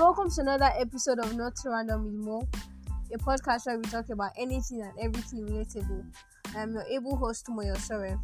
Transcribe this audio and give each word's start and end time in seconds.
welcome 0.00 0.30
to 0.30 0.40
another 0.40 0.70
episode 0.78 1.18
of 1.18 1.36
Not 1.36 1.52
Random 1.62 2.06
with 2.06 2.14
Mo, 2.14 2.48
a 3.12 3.18
podcast 3.18 3.66
where 3.66 3.76
we 3.76 3.84
talk 3.84 4.08
about 4.08 4.30
anything 4.38 4.80
and 4.80 4.92
everything 4.98 5.46
relatable. 5.46 6.06
I'm 6.56 6.72
your 6.72 6.84
able 6.84 7.16
host, 7.16 7.48
Moyo 7.48 7.76
Sore. 7.76 8.18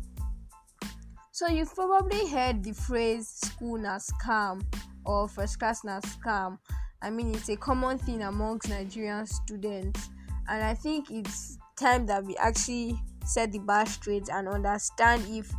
So, 1.32 1.48
you've 1.48 1.74
probably 1.74 2.26
heard 2.28 2.64
the 2.64 2.72
phrase 2.72 3.28
school 3.28 3.76
na 3.76 3.98
scam 3.98 4.64
or 5.04 5.28
first 5.28 5.58
class 5.58 5.84
na 5.84 6.00
scam. 6.00 6.58
I 7.02 7.10
mean, 7.10 7.34
it's 7.34 7.50
a 7.50 7.56
common 7.56 7.98
thing 7.98 8.22
amongst 8.22 8.70
Nigerian 8.70 9.26
students, 9.26 10.08
and 10.48 10.64
I 10.64 10.72
think 10.72 11.10
it's 11.10 11.58
time 11.78 12.06
that 12.06 12.24
we 12.24 12.38
actually 12.38 12.98
set 13.26 13.52
the 13.52 13.58
bar 13.58 13.84
straight 13.84 14.30
and 14.32 14.48
understand 14.48 15.26
if 15.28 15.52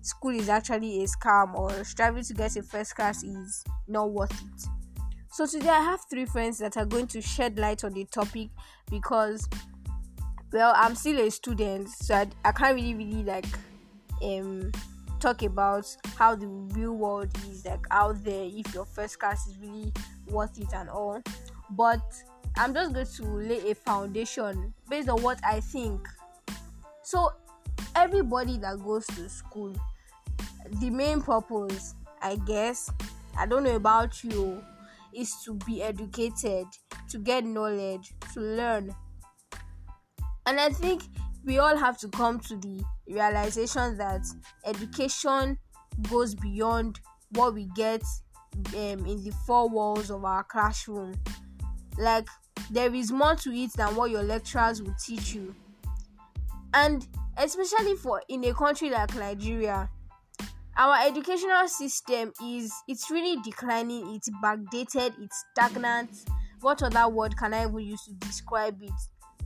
school 0.00 0.34
is 0.34 0.48
actually 0.48 1.04
a 1.04 1.06
scam 1.06 1.54
or 1.54 1.84
striving 1.84 2.24
to 2.24 2.32
get 2.32 2.56
a 2.56 2.62
first 2.62 2.96
class 2.96 3.22
is 3.22 3.62
not 3.86 4.10
worth 4.10 4.32
it. 4.32 4.77
So 5.30 5.46
today 5.46 5.68
I 5.68 5.82
have 5.82 6.00
three 6.10 6.24
friends 6.24 6.58
that 6.58 6.76
are 6.76 6.84
going 6.84 7.06
to 7.08 7.20
shed 7.20 7.58
light 7.58 7.84
on 7.84 7.92
the 7.92 8.04
topic 8.06 8.48
because 8.90 9.48
well 10.52 10.72
I'm 10.74 10.94
still 10.94 11.20
a 11.20 11.30
student 11.30 11.88
so 11.90 12.14
I, 12.14 12.26
I 12.44 12.52
can't 12.52 12.74
really 12.74 12.94
really 12.94 13.22
like 13.22 13.46
um 14.22 14.72
talk 15.20 15.42
about 15.42 15.94
how 16.16 16.34
the 16.34 16.46
real 16.46 16.94
world 16.94 17.28
is 17.50 17.64
like 17.66 17.86
out 17.90 18.22
there 18.24 18.48
if 18.50 18.72
your 18.74 18.84
first 18.86 19.18
class 19.18 19.46
is 19.46 19.58
really 19.58 19.92
worth 20.28 20.58
it 20.58 20.72
and 20.74 20.88
all. 20.88 21.22
But 21.70 22.02
I'm 22.56 22.72
just 22.72 22.94
going 22.94 23.06
to 23.06 23.24
lay 23.24 23.70
a 23.70 23.74
foundation 23.74 24.72
based 24.88 25.08
on 25.08 25.22
what 25.22 25.38
I 25.44 25.60
think. 25.60 26.08
So 27.02 27.30
everybody 27.94 28.58
that 28.58 28.82
goes 28.82 29.06
to 29.08 29.28
school 29.28 29.74
the 30.80 30.90
main 30.90 31.20
purpose 31.20 31.94
I 32.20 32.36
guess 32.36 32.90
I 33.38 33.46
don't 33.46 33.62
know 33.62 33.76
about 33.76 34.22
you 34.24 34.62
is 35.14 35.34
to 35.44 35.54
be 35.66 35.82
educated, 35.82 36.66
to 37.10 37.18
get 37.18 37.44
knowledge, 37.44 38.12
to 38.34 38.40
learn. 38.40 38.94
And 40.46 40.60
I 40.60 40.70
think 40.70 41.02
we 41.44 41.58
all 41.58 41.76
have 41.76 41.98
to 41.98 42.08
come 42.08 42.40
to 42.40 42.56
the 42.56 42.82
realization 43.08 43.96
that 43.98 44.26
education 44.64 45.58
goes 46.10 46.34
beyond 46.34 47.00
what 47.32 47.54
we 47.54 47.68
get 47.74 48.02
um, 48.74 49.06
in 49.06 49.22
the 49.24 49.32
four 49.46 49.68
walls 49.68 50.10
of 50.10 50.24
our 50.24 50.44
classroom. 50.44 51.14
Like, 51.98 52.28
there 52.70 52.94
is 52.94 53.10
more 53.10 53.34
to 53.36 53.50
it 53.50 53.72
than 53.74 53.94
what 53.96 54.10
your 54.10 54.22
lecturers 54.22 54.82
will 54.82 54.94
teach 55.02 55.34
you. 55.34 55.54
And 56.74 57.06
especially 57.36 57.94
for 57.96 58.22
in 58.28 58.44
a 58.44 58.52
country 58.52 58.90
like 58.90 59.14
Nigeria, 59.14 59.88
our 60.78 60.96
educational 61.04 61.66
system 61.66 62.32
is 62.40 62.72
it's 62.86 63.10
really 63.10 63.36
declining 63.42 64.14
it's 64.14 64.30
backdated 64.42 65.12
it's 65.20 65.44
stagnant. 65.50 66.10
What 66.60 66.82
other 66.82 67.08
word 67.08 67.36
can 67.36 67.52
i 67.52 67.64
even 67.64 67.80
use 67.80 68.04
to 68.04 68.12
describe 68.14 68.80
it? 68.80 68.92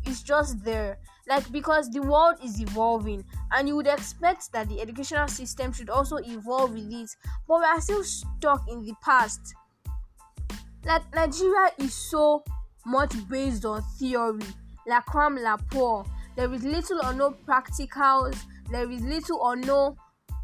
It's 0.05 0.23
just 0.23 0.63
there. 0.63 0.99
Like 1.27 1.51
because 1.51 1.89
the 1.91 2.03
world 2.03 2.37
is 2.45 2.61
evolving 2.61 3.25
and 3.51 3.67
you 3.67 3.77
would 3.77 3.87
expect 3.87 4.53
that 4.53 4.69
the 4.69 4.81
educational 4.81 5.27
system 5.29 5.73
should 5.73 5.89
also 5.89 6.17
evolve 6.17 6.75
with 6.75 6.93
it 6.93 7.11
but 7.49 7.61
we 7.61 7.65
are 7.65 7.81
still 7.81 8.05
stuck 8.05 8.69
in 8.69 8.83
the 8.85 8.93
past. 9.03 9.55
Like 10.85 11.03
nigeria 11.15 11.71
is 11.79 11.95
so 11.95 12.45
much 12.85 13.15
based 13.31 13.65
on 13.65 13.83
theory. 13.99 14.45
La 14.87 15.01
cram 15.01 15.37
la 15.37 15.57
pour 15.57 16.05
there 16.37 16.53
is 16.53 16.63
little 16.63 17.05
or 17.05 17.15
no 17.15 17.31
practicals. 17.47 18.37
There 18.71 18.91
is 18.91 19.03
little 19.03 19.39
or 19.39 19.57
no 19.57 19.97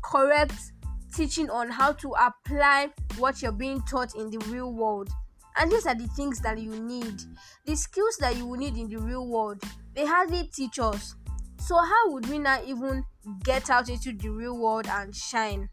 correct 0.03 0.73
teaching 1.15 1.51
on 1.51 1.71
how 1.71 1.93
to 1.93 2.13
apply 2.13 2.91
what 3.17 3.43
you're 3.43 3.53
being 3.53 3.83
taught 3.83 4.15
in 4.15 4.31
the 4.31 4.39
real 4.49 4.73
world. 4.73 5.11
And 5.57 5.73
these 5.73 5.87
are 5.87 5.95
the 5.95 6.07
things 6.09 6.41
that 6.41 6.59
you 6.59 6.71
need. 6.71 7.21
The 7.65 7.75
skills 7.75 8.17
that 8.19 8.37
you 8.37 8.47
will 8.47 8.59
need 8.59 8.77
in 8.77 8.89
the 8.89 8.99
real 8.99 9.27
world, 9.27 9.63
they 9.95 10.07
hardly 10.07 10.49
teach 10.55 10.79
us. 10.79 11.15
So, 11.59 11.77
how 11.77 12.13
would 12.13 12.29
we 12.29 12.39
not 12.39 12.65
even 12.65 13.05
get 13.43 13.69
out 13.69 13.89
into 13.89 14.13
the 14.13 14.29
real 14.29 14.57
world 14.57 14.87
and 14.89 15.15
shine? 15.15 15.69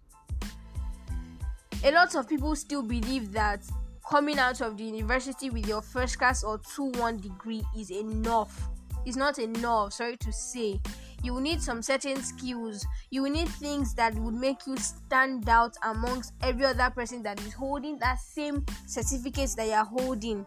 A 1.83 1.91
lot 1.91 2.15
of 2.15 2.27
people 2.27 2.55
still 2.55 2.81
believe 2.81 3.31
that 3.33 3.63
coming 4.09 4.39
out 4.39 4.61
of 4.61 4.77
the 4.77 4.83
university 4.83 5.49
with 5.49 5.67
your 5.67 5.81
first 5.81 6.17
class 6.17 6.43
or 6.43 6.59
2 6.75 6.91
1 6.95 7.17
degree 7.17 7.63
is 7.77 7.91
enough. 7.91 8.69
It's 9.05 9.15
not 9.15 9.37
enough, 9.37 9.93
sorry 9.93 10.17
to 10.17 10.33
say 10.33 10.81
you 11.25 11.41
need 11.41 11.61
some 11.61 11.81
certain 11.81 12.21
skills. 12.21 12.85
You 13.09 13.27
need 13.27 13.49
things 13.49 13.95
that 13.95 14.13
would 14.15 14.35
make 14.35 14.67
you 14.67 14.77
stand 14.77 15.49
out 15.49 15.75
amongst 15.83 16.33
every 16.41 16.65
other 16.65 16.89
person 16.91 17.23
that 17.23 17.39
is 17.41 17.53
holding 17.53 17.97
that 17.99 18.19
same 18.19 18.63
certificate 18.85 19.49
that 19.57 19.67
you're 19.67 19.83
holding. 19.83 20.45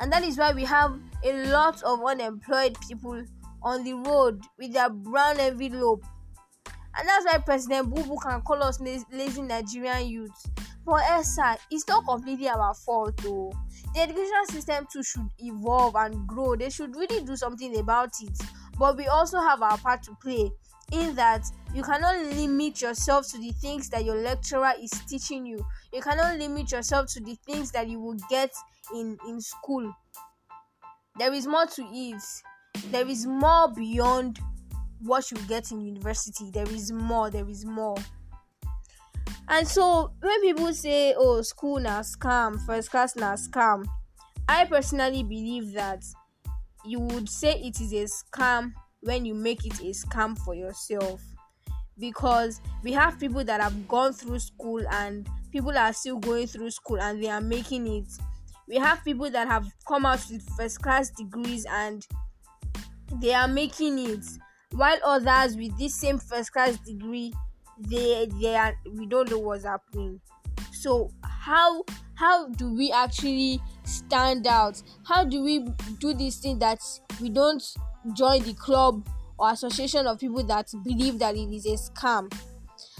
And 0.00 0.12
that 0.12 0.24
is 0.24 0.36
why 0.36 0.52
we 0.52 0.64
have 0.64 0.98
a 1.24 1.46
lot 1.46 1.82
of 1.84 2.04
unemployed 2.04 2.76
people 2.88 3.22
on 3.62 3.84
the 3.84 3.92
road 3.94 4.42
with 4.58 4.72
their 4.72 4.90
brown 4.90 5.38
envelope. 5.38 6.04
And 6.96 7.08
that's 7.08 7.24
why 7.26 7.38
president 7.38 7.94
bubu 7.94 8.20
can 8.20 8.40
call 8.42 8.62
us 8.64 8.80
lazy 8.80 9.42
nigerian 9.42 10.08
youths. 10.08 10.48
But 10.84 11.02
eh, 11.02 11.18
esa 11.18 11.56
it's 11.70 11.86
not 11.86 12.04
completely 12.04 12.48
our 12.48 12.74
fault 12.74 13.16
though. 13.18 13.52
The 13.94 14.00
education 14.00 14.46
system 14.46 14.86
too 14.92 15.02
should 15.04 15.28
evolve 15.38 15.94
and 15.94 16.26
grow. 16.26 16.56
They 16.56 16.70
should 16.70 16.96
really 16.96 17.22
do 17.24 17.36
something 17.36 17.78
about 17.78 18.10
it 18.22 18.36
but 18.80 18.96
we 18.96 19.06
also 19.08 19.38
have 19.38 19.60
our 19.60 19.76
part 19.76 20.02
to 20.02 20.16
play 20.22 20.50
in 20.90 21.14
that 21.14 21.44
you 21.74 21.82
cannot 21.82 22.16
limit 22.34 22.80
yourself 22.80 23.28
to 23.30 23.38
the 23.38 23.52
things 23.60 23.90
that 23.90 24.06
your 24.06 24.16
lecturer 24.16 24.72
is 24.82 24.90
teaching 25.06 25.44
you. 25.44 25.64
You 25.92 26.00
cannot 26.00 26.38
limit 26.38 26.72
yourself 26.72 27.06
to 27.12 27.20
the 27.20 27.36
things 27.46 27.70
that 27.72 27.88
you 27.88 28.00
will 28.00 28.16
get 28.30 28.50
in 28.94 29.18
in 29.28 29.38
school. 29.42 29.94
There 31.18 31.32
is 31.34 31.46
more 31.46 31.66
to 31.66 31.82
it. 31.92 32.22
There 32.86 33.06
is 33.06 33.26
more 33.26 33.68
beyond 33.70 34.40
what 35.02 35.30
you 35.30 35.36
get 35.46 35.70
in 35.72 35.82
university. 35.82 36.50
There 36.50 36.68
is 36.70 36.90
more 36.90 37.28
there 37.30 37.48
is 37.48 37.66
more. 37.66 37.96
And 39.46 39.68
so 39.68 40.10
when 40.22 40.40
people 40.40 40.72
say 40.72 41.14
oh 41.18 41.42
school 41.42 41.80
na 41.80 42.00
scam 42.00 42.64
first 42.64 42.90
class 42.90 43.14
na 43.14 43.34
scam 43.34 43.84
i 44.48 44.64
personally 44.64 45.22
believe 45.22 45.72
that 45.72 46.02
you 46.84 47.00
would 47.00 47.28
say 47.28 47.60
it 47.60 47.80
is 47.80 47.92
a 47.92 48.04
scam 48.04 48.72
when 49.00 49.24
you 49.24 49.34
make 49.34 49.64
it 49.64 49.78
a 49.80 49.92
scam 49.92 50.38
for 50.38 50.54
yourself. 50.54 51.20
Because 51.98 52.60
we 52.82 52.92
have 52.92 53.20
people 53.20 53.44
that 53.44 53.60
have 53.60 53.86
gone 53.86 54.12
through 54.12 54.38
school 54.38 54.82
and 54.90 55.28
people 55.52 55.76
are 55.76 55.92
still 55.92 56.18
going 56.18 56.46
through 56.46 56.70
school 56.70 57.00
and 57.00 57.22
they 57.22 57.28
are 57.28 57.40
making 57.40 57.86
it. 57.86 58.06
We 58.66 58.76
have 58.76 59.04
people 59.04 59.30
that 59.30 59.48
have 59.48 59.66
come 59.86 60.06
out 60.06 60.24
with 60.30 60.48
first 60.56 60.80
class 60.80 61.10
degrees 61.10 61.66
and 61.68 62.06
they 63.20 63.34
are 63.34 63.48
making 63.48 63.98
it. 63.98 64.24
While 64.72 64.98
others 65.04 65.56
with 65.56 65.76
this 65.78 65.94
same 65.94 66.18
first 66.18 66.52
class 66.52 66.78
degree 66.78 67.34
they 67.78 68.28
they 68.40 68.54
are 68.54 68.76
we 68.94 69.06
don't 69.06 69.30
know 69.30 69.38
what's 69.38 69.64
happening. 69.64 70.20
So 70.72 71.10
how 71.22 71.84
how 72.20 72.48
do 72.48 72.70
we 72.74 72.92
actually 72.92 73.58
stand 73.84 74.46
out? 74.46 74.82
How 75.04 75.24
do 75.24 75.42
we 75.42 75.66
do 75.98 76.12
this 76.12 76.36
thing 76.36 76.58
that 76.58 76.78
we 77.18 77.30
don't 77.30 77.62
join 78.12 78.42
the 78.42 78.52
club 78.52 79.08
or 79.38 79.50
association 79.50 80.06
of 80.06 80.20
people 80.20 80.44
that 80.44 80.70
believe 80.84 81.18
that 81.20 81.34
it 81.34 81.48
is 81.50 81.64
a 81.64 81.90
scam? 81.90 82.30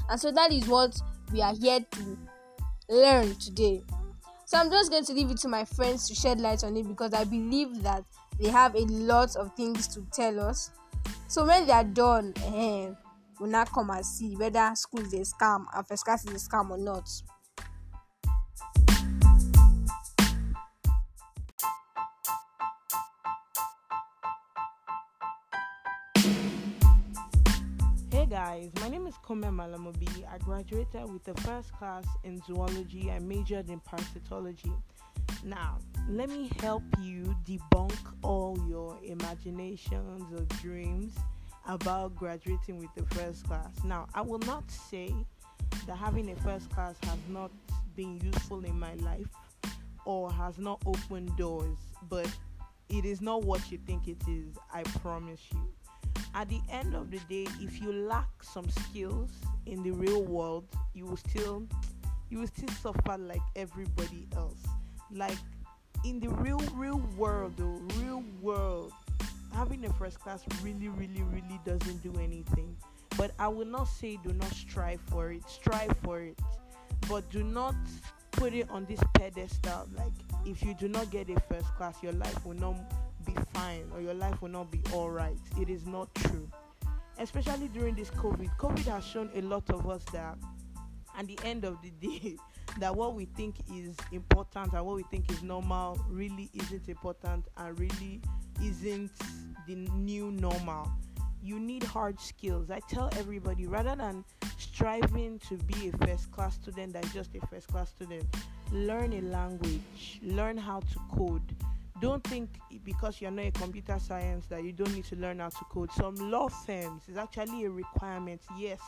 And 0.08 0.18
so 0.18 0.32
that 0.32 0.50
is 0.50 0.66
what 0.66 0.98
we 1.34 1.42
are 1.42 1.54
here 1.54 1.80
to 1.80 2.18
learn 2.88 3.34
today. 3.34 3.82
So 4.46 4.56
i'm 4.58 4.70
just 4.70 4.90
going 4.90 5.04
to 5.04 5.12
leave 5.12 5.30
it 5.30 5.36
to 5.38 5.48
my 5.48 5.66
friends 5.66 6.08
to 6.08 6.14
shed 6.14 6.40
light 6.40 6.64
on 6.64 6.76
it 6.76 6.88
because 6.88 7.14
i 7.14 7.22
believe 7.22 7.82
that 7.84 8.02
they 8.40 8.48
have 8.48 8.74
a 8.74 8.86
lot 8.86 9.36
of 9.36 9.54
things 9.54 9.86
to 9.88 10.04
tell 10.12 10.40
us. 10.40 10.70
So 11.28 11.46
when 11.46 11.66
they 11.66 11.72
are 11.74 11.84
done 11.84 12.32
eh, 12.38 12.88
we'll 13.38 13.50
not 13.50 13.70
come 13.70 13.90
and 13.90 14.04
see 14.04 14.34
whether 14.36 14.72
school 14.74 15.04
is 15.04 15.12
a 15.12 15.18
scam 15.18 15.66
and 15.76 15.86
first 15.86 16.06
class 16.06 16.24
is 16.24 16.42
a 16.42 16.48
scam 16.48 16.70
or 16.70 16.78
not 16.78 17.06
is 29.10 29.16
Kome 29.26 29.50
Malamobi. 29.50 30.24
I 30.32 30.38
graduated 30.38 31.12
with 31.12 31.26
a 31.26 31.34
first 31.40 31.72
class 31.72 32.04
in 32.22 32.40
zoology. 32.46 33.10
I 33.10 33.18
majored 33.18 33.68
in 33.68 33.80
parasitology. 33.80 34.72
Now, 35.42 35.78
let 36.08 36.28
me 36.28 36.48
help 36.60 36.84
you 37.00 37.34
debunk 37.44 37.96
all 38.22 38.56
your 38.68 38.96
imaginations 39.02 40.32
or 40.32 40.44
dreams 40.62 41.16
about 41.66 42.14
graduating 42.14 42.78
with 42.78 42.94
the 42.94 43.02
first 43.16 43.44
class. 43.46 43.72
Now, 43.84 44.06
I 44.14 44.20
will 44.20 44.38
not 44.40 44.70
say 44.70 45.12
that 45.88 45.96
having 45.96 46.30
a 46.30 46.36
first 46.36 46.70
class 46.70 46.94
has 47.02 47.18
not 47.30 47.50
been 47.96 48.20
useful 48.20 48.64
in 48.64 48.78
my 48.78 48.94
life 48.94 49.26
or 50.04 50.30
has 50.30 50.56
not 50.58 50.80
opened 50.86 51.36
doors, 51.36 51.78
but 52.08 52.28
it 52.88 53.04
is 53.04 53.20
not 53.20 53.42
what 53.42 53.72
you 53.72 53.78
think 53.88 54.06
it 54.06 54.22
is, 54.28 54.54
I 54.72 54.84
promise 54.84 55.40
you 55.52 55.68
at 56.34 56.48
the 56.48 56.60
end 56.70 56.94
of 56.94 57.10
the 57.10 57.18
day 57.28 57.46
if 57.60 57.80
you 57.80 57.92
lack 57.92 58.28
some 58.42 58.68
skills 58.70 59.30
in 59.66 59.82
the 59.82 59.90
real 59.90 60.22
world 60.22 60.64
you 60.94 61.04
will 61.04 61.16
still 61.16 61.66
you 62.28 62.38
will 62.38 62.46
still 62.46 62.68
suffer 62.68 63.18
like 63.18 63.42
everybody 63.56 64.26
else 64.36 64.62
like 65.12 65.36
in 66.04 66.20
the 66.20 66.28
real, 66.28 66.58
real 66.74 66.98
world, 67.16 67.54
though, 67.56 67.80
real 68.02 68.24
world, 68.40 68.92
having 69.52 69.84
a 69.84 69.92
first 69.94 70.20
class 70.20 70.44
really, 70.62 70.88
really, 70.88 71.22
really 71.22 71.60
doesn't 71.64 72.02
do 72.02 72.12
anything. 72.20 72.76
But 73.16 73.32
I 73.38 73.48
will 73.48 73.66
not 73.66 73.84
say 73.84 74.18
do 74.22 74.32
not 74.32 74.50
strive 74.52 75.00
for 75.08 75.32
it. 75.32 75.42
Strive 75.48 75.94
for 76.02 76.20
it. 76.20 76.38
But 77.08 77.28
do 77.30 77.42
not 77.42 77.74
put 78.30 78.54
it 78.54 78.70
on 78.70 78.86
this 78.86 79.00
pedestal. 79.14 79.88
Like, 79.94 80.12
if 80.46 80.62
you 80.62 80.74
do 80.74 80.88
not 80.88 81.10
get 81.10 81.28
a 81.28 81.38
first 81.40 81.66
class, 81.76 82.02
your 82.02 82.12
life 82.12 82.46
will 82.46 82.56
not 82.56 82.76
be 83.34 83.40
fine 83.52 83.84
or 83.94 84.00
your 84.00 84.14
life 84.14 84.40
will 84.42 84.50
not 84.50 84.70
be 84.70 84.80
alright. 84.92 85.38
It 85.60 85.68
is 85.68 85.86
not 85.86 86.14
true. 86.14 86.48
Especially 87.18 87.68
during 87.68 87.94
this 87.94 88.10
COVID. 88.10 88.50
COVID 88.58 88.86
has 88.86 89.04
shown 89.04 89.30
a 89.34 89.42
lot 89.42 89.68
of 89.70 89.88
us 89.88 90.02
that 90.12 90.38
at 91.18 91.26
the 91.26 91.38
end 91.44 91.64
of 91.64 91.76
the 91.82 91.90
day, 92.20 92.36
that 92.78 92.94
what 92.94 93.14
we 93.14 93.24
think 93.24 93.56
is 93.74 93.96
important 94.12 94.72
and 94.72 94.86
what 94.86 94.96
we 94.96 95.02
think 95.04 95.30
is 95.30 95.42
normal 95.42 95.98
really 96.08 96.48
isn't 96.54 96.88
important 96.88 97.46
and 97.56 97.78
really 97.78 98.20
isn't 98.62 99.10
the 99.66 99.74
new 99.74 100.30
normal. 100.30 100.88
You 101.42 101.58
need 101.58 101.82
hard 101.82 102.20
skills. 102.20 102.70
I 102.70 102.80
tell 102.88 103.10
everybody 103.18 103.66
rather 103.66 103.96
than 103.96 104.24
striving 104.58 105.38
to 105.48 105.56
be 105.56 105.88
a 105.88 106.06
first 106.06 106.30
class 106.30 106.54
student 106.54 106.92
that's 106.92 107.12
just 107.12 107.30
a 107.34 107.46
first 107.46 107.68
class 107.68 107.88
student, 107.88 108.24
learn 108.72 109.12
a 109.14 109.20
language, 109.22 110.20
learn 110.22 110.56
how 110.56 110.80
to 110.80 110.98
code. 111.10 111.56
Don't 112.00 112.24
think 112.24 112.48
because 112.84 113.20
you're 113.20 113.30
not 113.30 113.46
a 113.46 113.50
computer 113.50 113.98
science 113.98 114.46
that 114.46 114.64
you 114.64 114.72
don't 114.72 114.94
need 114.94 115.04
to 115.04 115.16
learn 115.16 115.38
how 115.38 115.50
to 115.50 115.64
code. 115.70 115.92
Some 115.92 116.14
law 116.30 116.48
firms 116.48 117.02
is 117.08 117.16
actually 117.16 117.64
a 117.64 117.70
requirement. 117.70 118.40
Yes, 118.58 118.80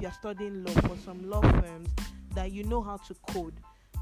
you're 0.00 0.12
studying 0.12 0.62
law 0.64 0.72
for 0.82 0.96
some 0.98 1.28
law 1.28 1.40
firms 1.40 1.88
that 2.34 2.52
you 2.52 2.64
know 2.64 2.82
how 2.82 2.98
to 2.98 3.14
code. 3.28 3.54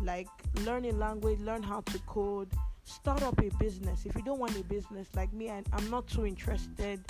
Like 0.03 0.29
learn 0.65 0.85
a 0.87 0.93
language, 0.93 1.41
learn 1.41 1.63
how 1.63 1.83
to 1.83 1.99
code, 2.01 2.49
start 2.85 3.23
up 3.23 3.39
a 3.41 3.51
business. 3.59 4.05
If 4.05 4.17
you 4.17 4.23
don't 4.23 4.41
want 4.41 4.59
a 4.59 4.65
business 4.65 5.09
like 5.15 5.33
me, 5.33 5.51
I, 5.51 5.63
I'm 5.73 5.89
not 5.91 6.09
too 6.09 6.27
interested 6.27 7.01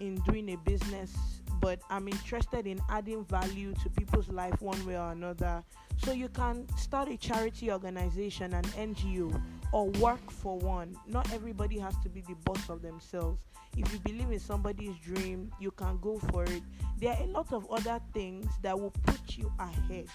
in 0.00 0.16
doing 0.26 0.52
a 0.52 0.56
business, 0.58 1.14
but 1.60 1.80
I'm 1.88 2.08
interested 2.08 2.66
in 2.66 2.80
adding 2.90 3.24
value 3.24 3.74
to 3.82 3.90
people's 3.90 4.28
life 4.28 4.60
one 4.60 4.84
way 4.86 4.96
or 4.98 5.12
another. 5.12 5.62
So 5.98 6.12
you 6.12 6.28
can 6.28 6.66
start 6.76 7.08
a 7.08 7.16
charity 7.16 7.70
organization, 7.70 8.54
an 8.54 8.64
NGO, 8.64 9.40
or 9.72 9.86
work 9.90 10.30
for 10.30 10.58
one. 10.58 10.96
Not 11.06 11.32
everybody 11.32 11.78
has 11.78 11.96
to 12.02 12.08
be 12.08 12.20
the 12.22 12.34
boss 12.44 12.68
of 12.68 12.82
themselves. 12.82 13.38
If 13.76 13.92
you 13.92 13.98
believe 14.00 14.30
in 14.30 14.40
somebody's 14.40 14.96
dream, 14.96 15.52
you 15.60 15.70
can 15.70 15.98
go 16.00 16.18
for 16.30 16.44
it. 16.44 16.62
There 16.98 17.12
are 17.12 17.22
a 17.22 17.26
lot 17.26 17.52
of 17.52 17.70
other 17.70 18.00
things 18.12 18.46
that 18.62 18.78
will 18.78 18.92
put 19.06 19.38
you 19.38 19.52
ahead. 19.58 20.08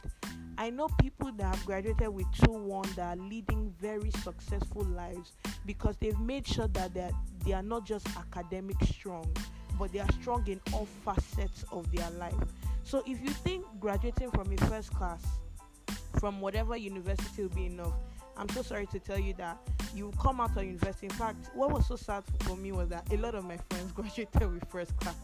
I 0.58 0.70
know 0.70 0.88
people 1.00 1.32
that 1.34 1.56
have 1.56 1.66
graduated 1.66 2.10
with 2.10 2.28
2 2.44 2.52
1 2.52 2.90
that 2.96 3.18
are 3.18 3.22
leading 3.22 3.74
very 3.80 4.12
successful 4.24 4.84
lives 4.86 5.34
because 5.66 5.98
they've 5.98 6.20
made 6.20 6.48
sure 6.48 6.68
that 6.70 6.94
they're, 6.94 7.12
they 7.46 7.54
are 7.54 7.64
not 7.64 7.86
just 7.86 8.08
academic 8.18 8.78
strong, 8.84 9.30
but 9.80 9.92
they 9.92 10.00
are 10.00 10.12
strong 10.22 10.46
in 10.48 10.62
all 10.72 10.88
facets 11.04 11.66
of 11.72 11.90
their 11.92 12.10
life. 12.12 12.34
So 12.84 13.04
if 13.06 13.22
you 13.22 13.30
think 13.30 13.66
graduating 13.80 14.32
from 14.32 14.52
a 14.54 14.58
first 14.68 14.94
class 14.94 15.24
from 16.20 16.40
whatever 16.40 16.78
university 16.78 17.42
will 17.44 17.50
be 17.50 17.66
enough, 17.66 17.94
I'm 18.38 18.50
so 18.50 18.62
sorry 18.62 18.86
to 18.88 19.00
tell 19.00 19.20
you 19.20 19.34
that 19.36 19.58
you 19.94 20.12
come 20.22 20.42
out 20.42 20.56
of 20.58 20.64
university. 20.64 21.08
In 21.08 21.14
fact, 21.14 21.50
what 21.54 21.72
was 21.72 21.88
so 21.88 21.96
sad 21.96 22.24
for 22.42 22.56
me 22.56 22.72
was 22.72 22.90
that 22.90 23.12
a 23.12 23.18
lot 23.18 23.36
of 23.36 23.46
my 23.46 23.58
friends 23.70 23.92
graduated 23.96 24.54
with 24.54 24.70
first 24.70 24.96
class. 24.98 25.16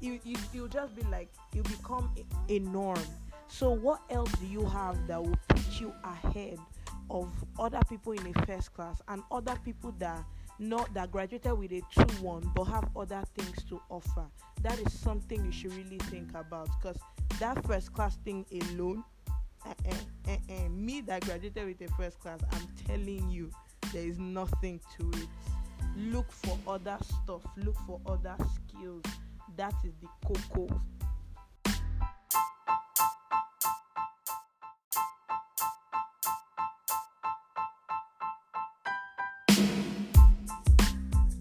You, 0.00 0.20
you, 0.24 0.36
you'll 0.52 0.68
just 0.68 0.94
be 0.94 1.02
like, 1.10 1.28
you 1.52 1.62
become 1.62 2.10
a, 2.16 2.54
a 2.54 2.58
norm 2.60 3.02
so, 3.48 3.70
what 3.70 4.02
else 4.10 4.30
do 4.32 4.46
you 4.46 4.64
have 4.66 5.06
that 5.06 5.22
will 5.22 5.38
put 5.48 5.80
you 5.80 5.92
ahead 6.04 6.58
of 7.10 7.32
other 7.58 7.80
people 7.88 8.12
in 8.12 8.26
a 8.26 8.46
first 8.46 8.74
class 8.74 9.00
and 9.08 9.22
other 9.30 9.56
people 9.64 9.94
that 9.98 10.22
not 10.58 10.92
that 10.92 11.10
graduated 11.10 11.52
with 11.58 11.72
a 11.72 11.80
2-1 11.96 12.52
but 12.54 12.64
have 12.64 12.88
other 12.94 13.22
things 13.34 13.64
to 13.64 13.80
offer? 13.88 14.26
That 14.62 14.78
is 14.78 14.92
something 14.92 15.44
you 15.44 15.50
should 15.50 15.72
really 15.74 15.98
think 16.10 16.30
about 16.34 16.68
because 16.78 17.00
that 17.40 17.66
first 17.66 17.94
class 17.94 18.16
thing 18.16 18.44
alone, 18.52 19.02
eh, 19.66 19.94
eh, 20.28 20.36
eh, 20.48 20.68
me 20.68 21.00
that 21.02 21.24
graduated 21.24 21.66
with 21.66 21.80
a 21.90 21.94
first 21.94 22.18
class, 22.20 22.40
I'm 22.52 22.68
telling 22.86 23.30
you, 23.30 23.50
there 23.92 24.06
is 24.06 24.18
nothing 24.18 24.80
to 24.98 25.10
it. 25.18 25.28
Look 25.96 26.30
for 26.30 26.58
other 26.66 26.98
stuff, 27.00 27.42
look 27.56 27.76
for 27.86 28.00
other 28.06 28.36
skills. 28.68 29.02
That 29.56 29.74
is 29.84 29.92
the 30.00 30.08
cocoa 30.26 30.80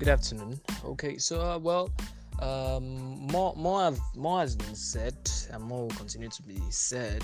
Good 0.07 0.13
afternoon. 0.13 0.59
Okay, 0.85 1.17
so 1.17 1.41
uh, 1.41 1.57
well, 1.57 1.89
um, 2.39 3.27
more 3.31 3.53
more 3.57 3.91
more 4.15 4.39
has 4.39 4.55
been 4.55 4.73
said, 4.73 5.17
and 5.51 5.63
more 5.63 5.83
will 5.83 5.95
continue 5.95 6.29
to 6.29 6.43
be 6.43 6.59
said 6.69 7.23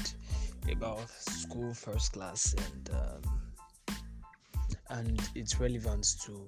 about 0.72 1.10
school 1.10 1.74
first 1.74 2.14
class 2.14 2.54
and 2.54 2.90
um, 2.94 3.42
and 4.90 5.30
its 5.36 5.60
relevance 5.60 6.16
to 6.26 6.46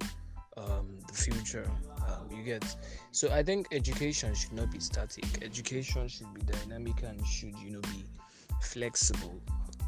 um, 0.57 0.99
the 1.07 1.13
future. 1.13 1.69
Um, 2.07 2.29
you 2.35 2.43
get 2.43 2.63
so 3.11 3.31
I 3.31 3.43
think 3.43 3.67
education 3.71 4.33
should 4.35 4.53
not 4.53 4.71
be 4.71 4.79
static. 4.79 5.25
Education 5.43 6.07
should 6.07 6.33
be 6.33 6.41
dynamic 6.41 7.01
and 7.03 7.25
should 7.25 7.57
you 7.59 7.71
know 7.71 7.81
be 7.81 8.05
flexible. 8.61 9.41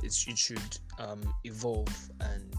It, 0.03 0.15
it 0.27 0.37
should 0.37 0.77
um, 0.99 1.21
evolve 1.43 2.09
and 2.19 2.53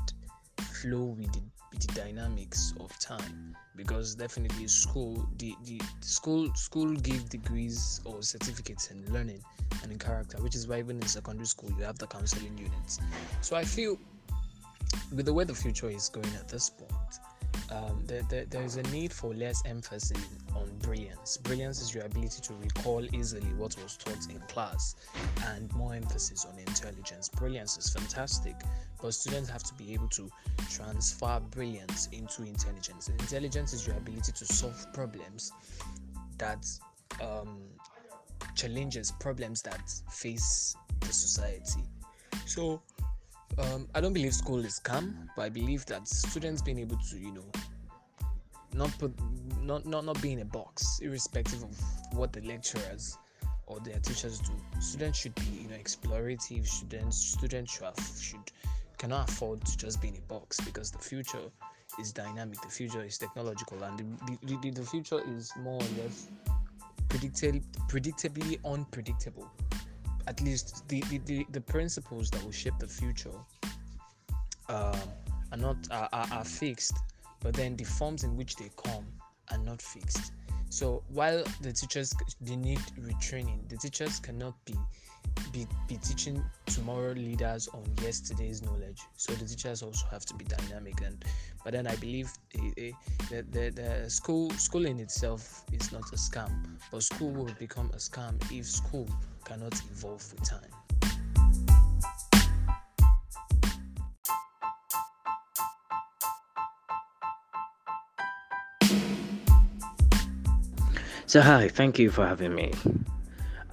flow 0.81 1.17
with 1.19 1.33
the 1.33 1.43
the 1.81 1.93
dynamics 1.95 2.75
of 2.81 2.97
time 2.99 3.57
because 3.77 4.15
definitely 4.15 4.67
school 4.67 5.29
the, 5.39 5.55
the 5.65 5.81
school 6.01 6.53
school 6.55 6.95
give 6.95 7.29
degrees 7.29 8.01
or 8.05 8.23
certificates 8.23 8.91
in 8.91 9.13
learning 9.13 9.43
and 9.83 9.93
in 9.93 9.99
character 9.99 10.39
which 10.43 10.55
is 10.55 10.67
why 10.67 10.79
even 10.79 10.97
in 10.97 11.07
secondary 11.07 11.47
school 11.47 11.71
you 11.79 11.85
have 11.85 11.99
the 11.99 12.07
counseling 12.07 12.57
units. 12.59 12.99
So 13.41 13.57
i 13.57 13.65
feel 13.65 13.99
with 15.15 15.27
the 15.27 15.33
way 15.33 15.45
the 15.45 15.55
future 15.55 15.89
is 15.89 16.09
going 16.09 16.33
at 16.35 16.49
this 16.49 16.71
point 16.71 16.93
um, 17.71 18.03
there, 18.07 18.23
there, 18.29 18.45
there 18.47 18.63
is 18.63 18.77
a 18.77 18.83
need 18.85 19.13
for 19.13 19.35
less 19.35 19.63
emphasis 19.65 20.19
on 20.55 20.71
brilliance. 20.79 21.37
Brilliance 21.39 21.81
is 21.81 21.95
your 21.95 22.05
ability 22.05 22.41
to 22.43 22.55
recall 22.55 23.05
easily 23.15 23.49
what 23.57 23.77
was 23.83 23.97
taught 23.97 24.31
in 24.31 24.41
class, 24.49 24.97
and 25.47 25.73
more 25.75 25.95
emphasis 25.95 26.45
on 26.45 26.59
intelligence. 26.59 27.29
Brilliance 27.29 27.77
is 27.77 27.91
fantastic, 27.91 28.55
but 29.01 29.15
students 29.15 29.49
have 29.51 29.63
to 29.65 29.75
be 29.75 29.93
able 29.95 30.09
to 30.09 30.31
transfer 30.71 31.41
brilliance 31.51 32.09
into 32.13 32.43
intelligence. 32.43 33.09
Intelligence 33.09 33.73
is 33.73 33.87
your 33.87 33.97
ability 33.97 34.33
to 34.33 34.45
solve 34.45 34.87
problems 34.93 35.53
that 36.39 36.67
um, 37.23 37.59
challenges 38.55 39.13
problems 39.21 39.63
that 39.63 39.93
face 40.11 40.75
the 41.01 41.13
society. 41.13 41.83
So 42.47 42.81
um, 43.57 43.89
I 43.95 44.01
don't 44.01 44.13
believe 44.13 44.35
school 44.35 44.65
is 44.65 44.79
calm, 44.79 45.31
but 45.35 45.43
I 45.43 45.49
believe 45.49 45.87
that 45.87 46.07
students 46.07 46.63
being 46.63 46.79
able 46.79 46.99
to, 47.11 47.19
you 47.19 47.33
know, 47.33 47.47
not 48.75 48.97
put, 48.99 49.13
not 49.63 49.87
not 49.87 50.05
not 50.05 50.21
be 50.23 50.33
in 50.33 50.41
a 50.41 50.45
box, 50.45 51.01
irrespective 51.01 51.63
of 51.63 51.77
what 52.13 52.33
the 52.33 52.41
lecturers 52.43 53.19
or 53.67 53.81
their 53.81 53.99
teachers 54.01 54.39
do. 54.41 54.53
Students 54.81 55.19
should 55.19 55.35
be, 55.35 55.63
you 55.63 55.69
know, 55.69 55.77
explorative. 55.77 56.67
Students 56.67 57.17
students 57.17 57.73
should 57.73 57.85
have, 57.85 58.19
should 58.21 58.53
cannot 58.99 59.29
afford 59.29 59.65
to 59.65 59.77
just 59.77 60.03
be 60.03 60.09
in 60.09 60.17
a 60.17 60.21
box 60.23 60.61
because 60.61 60.91
the 60.91 60.99
future 60.99 61.51
is 61.99 62.13
dynamic. 62.13 62.61
The 62.61 62.69
future 62.69 63.03
is 63.03 63.19
technological, 63.19 63.83
and 63.83 63.99
the 63.99 64.57
the, 64.57 64.71
the 64.71 64.83
future 64.83 65.21
is 65.37 65.53
more 65.61 65.81
or 65.81 66.03
less 66.03 66.29
predictably 67.09 67.63
predictably 67.89 68.59
unpredictable 68.65 69.51
at 70.29 70.43
least 70.43 70.87
the, 70.89 71.01
the, 71.09 71.19
the, 71.25 71.47
the, 71.53 71.61
principles 71.61 72.31
that 72.31 72.45
will 72.45 72.53
shape 72.53 72.75
the 72.79 72.87
future 72.87 73.39
uh, 74.69 74.97
are 75.53 75.59
not 75.59 75.77
are, 75.91 76.09
are, 76.13 76.29
are 76.31 76.45
fixed 76.45 76.99
but 77.41 77.55
then 77.55 77.75
the 77.77 77.85
forms 77.85 78.25
in 78.25 78.37
which 78.37 78.55
they 78.57 78.71
come 78.85 79.07
are 79.51 79.59
not 79.59 79.81
fixed 79.81 80.33
so 80.69 81.03
while 81.09 81.43
the 81.61 81.73
teachers 81.73 82.13
they 82.41 82.57
need 82.57 82.81
retraining 83.01 83.69
the 83.69 83.77
teachers 83.77 84.21
cannot 84.21 84.55
be 84.65 84.75
be, 85.53 85.67
be 85.87 85.97
teaching 85.97 86.43
tomorrow 86.67 87.13
leaders 87.13 87.69
on 87.69 87.85
yesterday's 88.03 88.63
knowledge. 88.63 89.01
So 89.17 89.33
the 89.35 89.45
teachers 89.45 89.83
also 89.83 90.05
have 90.11 90.25
to 90.27 90.35
be 90.35 90.45
dynamic. 90.45 91.01
And 91.05 91.25
but 91.65 91.73
then 91.73 91.87
i 91.87 91.97
believe 91.97 92.31
eh, 92.55 92.71
eh, 92.79 92.93
the, 93.29 93.43
the, 93.51 93.71
the 93.71 94.11
school 94.11 94.51
school 94.53 94.87
in 94.87 94.99
itself 94.99 95.65
is 95.73 95.93
not 95.93 96.03
a 96.13 96.17
scam 96.17 96.51
but 96.91 97.03
school 97.03 97.31
will 97.31 97.53
become 97.59 97.91
a 97.93 97.99
scam 97.99 98.35
if 98.51 98.67
school 98.67 99.07
cannot 99.45 99.75
evolve 99.93 100.25
with 100.33 100.49
time 100.49 100.71
So, 111.29 111.43
hi, 111.43 111.69
thank 111.69 111.99
you 111.99 112.11
for 112.11 112.27
having 112.27 112.55
me. 112.55 112.73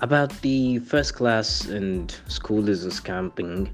About 0.02 0.42
the 0.42 0.80
first 0.80 1.16
class 1.16 1.64
and 1.68 2.14
school 2.28 2.68
is 2.68 2.84
a 2.84 2.92
scamping, 2.92 3.74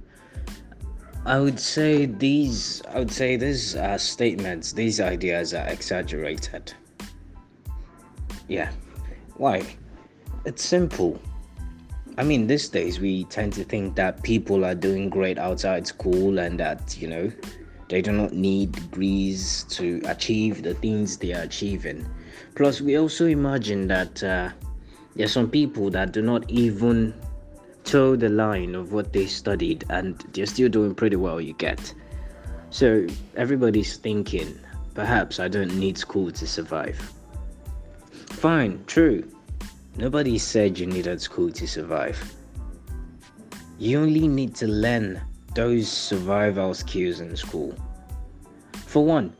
I 1.26 1.40
would 1.40 1.60
say 1.60 2.06
these. 2.06 2.84
I 2.90 3.00
would 3.00 3.12
say 3.12 3.38
these 3.38 3.76
are 3.76 3.98
statements, 3.98 4.74
these 4.74 5.02
ideas 5.02 5.56
are 5.56 5.66
exaggerated. 5.66 6.76
Yeah. 8.48 8.70
Why? 9.38 9.66
It's 10.46 10.64
simple. 10.64 11.20
I 12.20 12.24
mean, 12.24 12.46
these 12.46 12.70
days 12.70 13.00
we 13.00 13.24
tend 13.24 13.54
to 13.54 13.64
think 13.64 13.96
that 13.96 14.22
people 14.22 14.64
are 14.64 14.76
doing 14.76 15.10
great 15.10 15.40
outside 15.40 15.88
school 15.88 16.38
and 16.38 16.60
that, 16.60 17.02
you 17.02 17.08
know, 17.08 17.32
they 17.90 18.04
do 18.04 18.12
not 18.12 18.32
need 18.32 18.74
degrees 18.74 19.64
to 19.72 20.04
achieve 20.06 20.62
the 20.62 20.76
things 20.76 21.18
they 21.18 21.34
are 21.34 21.42
achieving. 21.42 22.06
Plus, 22.56 22.82
we 22.82 22.98
also 22.98 23.26
imagine 23.26 23.88
that 23.88 24.24
uh, 24.24 24.50
there 25.16 25.26
are 25.26 25.30
some 25.30 25.50
people 25.50 25.90
that 25.92 26.12
do 26.12 26.22
not 26.22 26.50
even 26.50 27.14
toe 27.84 28.16
the 28.16 28.30
line 28.30 28.76
of 28.76 28.94
what 28.94 29.14
they 29.14 29.26
studied 29.26 29.84
and 29.90 30.20
they're 30.34 30.46
still 30.46 30.70
doing 30.70 30.94
pretty 30.94 31.16
well, 31.16 31.42
you 31.42 31.54
get. 31.54 31.94
So, 32.70 33.08
everybody's 33.36 33.98
thinking, 33.98 34.60
perhaps 34.94 35.40
I 35.40 35.48
don't 35.48 35.76
need 35.78 35.98
school 35.98 36.32
to 36.32 36.48
survive. 36.48 37.12
Fine, 38.12 38.84
true. 38.88 39.30
Nobody 39.98 40.38
said 40.38 40.80
you 40.80 40.88
needed 40.88 41.22
school 41.22 41.52
to 41.52 41.68
survive. 41.68 42.18
You 43.78 44.00
only 44.00 44.28
need 44.28 44.56
to 44.56 44.68
learn 44.68 45.20
those 45.54 45.90
survival 45.90 46.74
skills 46.74 47.20
in 47.20 47.36
school. 47.36 47.76
For 48.86 49.04
one, 49.04 49.36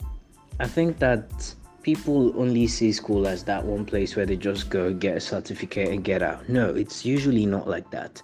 I 0.60 0.68
think 0.68 1.00
that 1.00 1.56
people 1.84 2.32
only 2.40 2.68
see 2.68 2.92
school 2.92 3.28
as 3.28 3.44
that 3.44 3.66
one 3.66 3.86
place 3.86 4.16
where 4.16 4.26
they 4.26 4.38
just 4.38 4.70
go 4.70 4.94
get 4.94 5.18
a 5.18 5.20
certificate 5.20 5.90
and 5.90 6.04
get 6.04 6.22
out. 6.22 6.48
No, 6.48 6.74
it's 6.76 7.06
usually 7.06 7.46
not 7.46 7.68
like 7.68 7.90
that. 7.92 8.22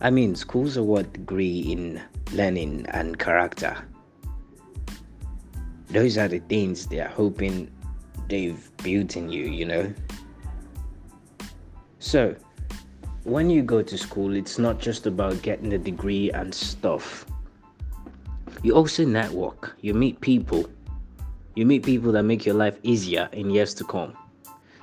I 0.00 0.10
mean, 0.10 0.34
schools 0.34 0.76
are 0.78 0.82
what 0.82 1.12
degree 1.12 1.60
in 1.60 2.00
learning 2.32 2.86
and 2.90 3.18
character. 3.18 3.76
Those 5.88 6.16
are 6.18 6.28
the 6.28 6.38
things 6.38 6.86
they 6.86 7.00
are 7.00 7.08
hoping 7.08 7.70
they've 8.28 8.70
built 8.78 9.16
in 9.16 9.30
you, 9.30 9.44
you 9.44 9.64
know. 9.64 9.92
So, 11.98 12.34
when 13.24 13.50
you 13.50 13.62
go 13.62 13.82
to 13.82 13.98
school, 13.98 14.34
it's 14.34 14.58
not 14.58 14.78
just 14.78 15.06
about 15.06 15.42
getting 15.42 15.72
a 15.72 15.78
degree 15.78 16.30
and 16.30 16.54
stuff. 16.54 17.26
You 18.62 18.74
also 18.74 19.04
network, 19.04 19.76
you 19.80 19.94
meet 19.94 20.20
people. 20.20 20.66
You 21.54 21.66
meet 21.66 21.82
people 21.84 22.12
that 22.12 22.22
make 22.22 22.46
your 22.46 22.54
life 22.54 22.78
easier 22.82 23.28
in 23.32 23.50
years 23.50 23.74
to 23.74 23.84
come. 23.84 24.16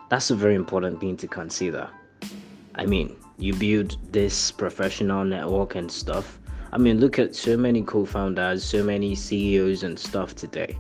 That's 0.09 0.31
a 0.31 0.35
very 0.35 0.55
important 0.55 0.99
thing 0.99 1.15
to 1.17 1.27
consider. 1.27 1.89
I 2.75 2.85
mean, 2.85 3.15
you 3.37 3.53
build 3.53 3.97
this 4.11 4.51
professional 4.51 5.23
network 5.23 5.75
and 5.75 5.91
stuff. 5.91 6.39
I 6.71 6.77
mean, 6.77 6.99
look 6.99 7.19
at 7.19 7.35
so 7.35 7.55
many 7.55 7.81
co 7.81 8.05
founders, 8.05 8.63
so 8.63 8.83
many 8.83 9.15
CEOs 9.15 9.83
and 9.83 9.97
stuff 9.97 10.35
today. 10.35 10.77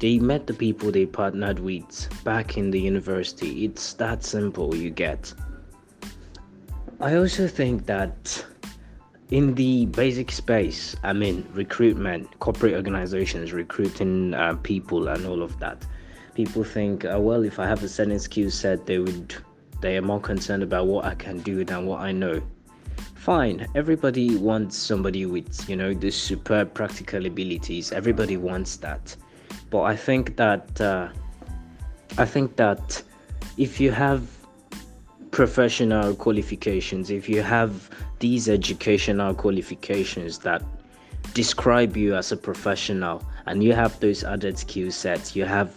They 0.00 0.18
met 0.18 0.48
the 0.48 0.54
people 0.54 0.90
they 0.90 1.06
partnered 1.06 1.60
with 1.60 2.08
back 2.24 2.58
in 2.58 2.72
the 2.72 2.80
university. 2.80 3.64
It's 3.64 3.92
that 3.94 4.24
simple, 4.24 4.74
you 4.74 4.90
get. 4.90 5.32
I 7.00 7.14
also 7.16 7.46
think 7.46 7.86
that 7.86 8.44
in 9.32 9.54
the 9.54 9.86
basic 9.86 10.30
space, 10.30 10.94
I 11.02 11.12
mean, 11.12 11.46
recruitment, 11.52 12.38
corporate 12.38 12.74
organizations 12.74 13.52
recruiting 13.52 14.34
uh, 14.34 14.54
people 14.62 15.08
and 15.08 15.26
all 15.26 15.42
of 15.42 15.58
that, 15.58 15.84
people 16.34 16.62
think, 16.64 17.04
uh, 17.04 17.18
well, 17.18 17.42
if 17.42 17.58
I 17.58 17.66
have 17.66 17.82
a 17.82 17.88
certain 17.88 18.18
skill 18.18 18.50
set, 18.50 18.86
they 18.86 18.98
would, 18.98 19.34
they 19.80 19.96
are 19.96 20.02
more 20.02 20.20
concerned 20.20 20.62
about 20.62 20.86
what 20.86 21.04
I 21.04 21.14
can 21.14 21.38
do 21.40 21.64
than 21.64 21.86
what 21.86 22.00
I 22.00 22.12
know. 22.12 22.40
Fine, 23.14 23.66
everybody 23.74 24.36
wants 24.36 24.76
somebody 24.76 25.26
with, 25.26 25.68
you 25.68 25.76
know, 25.76 25.94
the 25.94 26.10
superb 26.10 26.74
practical 26.74 27.26
abilities. 27.26 27.90
Everybody 27.92 28.36
wants 28.36 28.76
that 28.76 29.16
but 29.72 29.82
I 29.84 29.96
think 29.96 30.36
that 30.36 30.80
uh, 30.80 31.08
I 32.18 32.26
think 32.26 32.56
that 32.56 33.02
if 33.56 33.80
you 33.80 33.90
have 33.90 34.22
professional 35.32 36.14
qualifications, 36.14 37.10
if 37.10 37.28
you 37.28 37.42
have 37.42 37.90
these 38.20 38.48
educational 38.48 39.34
qualifications 39.34 40.38
that 40.38 40.62
describe 41.34 41.96
you 41.96 42.14
as 42.14 42.30
a 42.30 42.36
professional, 42.36 43.24
and 43.46 43.64
you 43.64 43.72
have 43.72 43.98
those 43.98 44.22
added 44.22 44.56
skill 44.56 44.92
sets, 44.92 45.34
you 45.34 45.44
have 45.44 45.74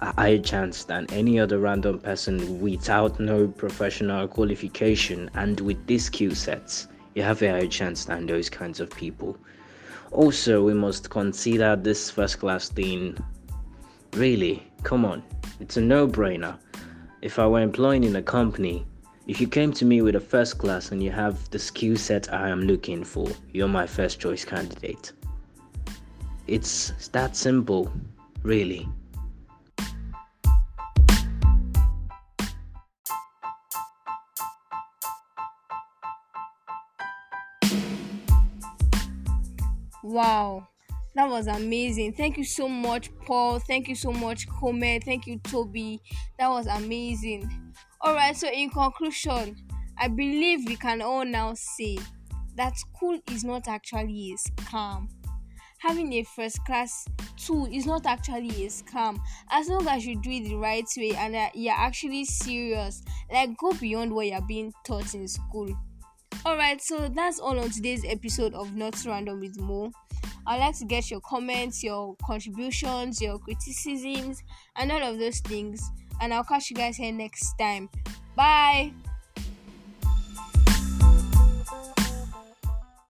a 0.00 0.12
higher 0.14 0.38
chance 0.38 0.82
than 0.82 1.06
any 1.12 1.38
other 1.38 1.60
random 1.60 2.00
person 2.00 2.60
without 2.60 3.20
no 3.20 3.46
professional 3.46 4.26
qualification 4.26 5.30
and 5.34 5.60
with 5.60 5.86
these 5.86 6.06
skill 6.06 6.34
sets 6.34 6.88
you 7.14 7.22
have 7.22 7.40
a 7.42 7.48
higher 7.48 7.68
chance 7.68 8.04
than 8.04 8.26
those 8.26 8.50
kinds 8.50 8.80
of 8.80 8.90
people 8.90 9.38
also, 10.14 10.62
we 10.62 10.74
must 10.74 11.10
consider 11.10 11.74
this 11.74 12.08
first 12.08 12.38
class 12.38 12.68
thing. 12.68 13.18
Really, 14.12 14.62
come 14.84 15.04
on, 15.04 15.24
it's 15.58 15.76
a 15.76 15.80
no 15.80 16.06
brainer. 16.06 16.56
If 17.24 17.38
I 17.38 17.46
were 17.46 17.62
employing 17.62 18.04
in 18.04 18.16
a 18.16 18.22
company, 18.22 18.84
if 19.26 19.40
you 19.40 19.48
came 19.48 19.72
to 19.72 19.86
me 19.86 20.02
with 20.02 20.14
a 20.14 20.20
first 20.20 20.58
class 20.58 20.92
and 20.92 21.02
you 21.02 21.10
have 21.10 21.48
the 21.48 21.58
skill 21.58 21.96
set 21.96 22.30
I 22.30 22.50
am 22.50 22.60
looking 22.60 23.02
for, 23.02 23.26
you're 23.50 23.66
my 23.66 23.86
first 23.86 24.20
choice 24.20 24.44
candidate. 24.44 25.12
It's 26.46 26.92
that 27.12 27.34
simple, 27.34 27.90
really. 28.42 28.86
Wow, 40.02 40.68
that 41.14 41.28
was 41.28 41.46
amazing. 41.46 42.14
Thank 42.14 42.36
you 42.36 42.44
so 42.44 42.68
much, 42.68 43.10
Paul. 43.24 43.60
Thank 43.60 43.88
you 43.88 43.94
so 43.94 44.12
much, 44.12 44.48
Kome. 44.48 45.02
Thank 45.04 45.26
you, 45.26 45.38
Toby. 45.38 46.00
That 46.38 46.48
was 46.48 46.66
amazing. 46.66 47.48
Alright, 48.04 48.36
so 48.36 48.48
in 48.48 48.70
conclusion, 48.70 49.56
I 49.98 50.08
believe 50.08 50.66
we 50.66 50.76
can 50.76 51.00
all 51.00 51.24
now 51.24 51.54
say 51.54 51.98
that 52.56 52.76
school 52.78 53.18
is 53.30 53.44
not 53.44 53.68
actually 53.68 54.32
a 54.32 54.36
scam. 54.36 55.08
Having 55.78 56.14
a 56.14 56.22
first 56.24 56.64
class 56.64 57.06
too 57.36 57.66
is 57.70 57.86
not 57.86 58.06
actually 58.06 58.64
a 58.64 58.68
scam 58.68 59.18
as 59.50 59.68
long 59.68 59.86
as 59.88 60.06
you 60.06 60.20
do 60.20 60.30
it 60.30 60.44
the 60.44 60.56
right 60.56 60.86
way 60.96 61.12
and 61.16 61.36
uh, 61.36 61.48
you're 61.54 61.74
actually 61.74 62.24
serious. 62.24 63.02
Like, 63.30 63.56
go 63.58 63.72
beyond 63.72 64.12
what 64.12 64.26
you're 64.26 64.40
being 64.42 64.72
taught 64.84 65.14
in 65.14 65.28
school. 65.28 65.68
Alright, 66.44 66.82
so 66.82 67.08
that's 67.08 67.38
all 67.38 67.58
on 67.58 67.70
today's 67.70 68.04
episode 68.04 68.54
of 68.54 68.74
Not 68.74 69.02
Random 69.06 69.40
with 69.40 69.58
Mo. 69.60 69.92
I'd 70.46 70.60
like 70.60 70.78
to 70.78 70.84
get 70.84 71.10
your 71.10 71.20
comments, 71.20 71.82
your 71.82 72.16
contributions, 72.24 73.20
your 73.20 73.38
criticisms, 73.38 74.42
and 74.76 74.92
all 74.92 75.02
of 75.02 75.18
those 75.18 75.40
things. 75.40 75.90
And 76.20 76.32
I'll 76.32 76.44
catch 76.44 76.70
you 76.70 76.76
guys 76.76 76.96
here 76.96 77.12
next 77.12 77.54
time. 77.58 77.88
Bye. 78.36 78.92